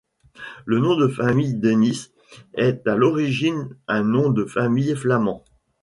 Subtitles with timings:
[0.65, 2.09] Le nom de famille Denys
[2.55, 5.43] est à l'origine un nom de famille flamands.